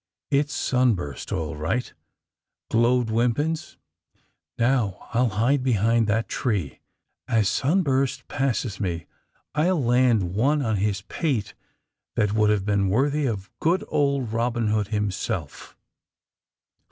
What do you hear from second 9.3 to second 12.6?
I'll land one on his pate that would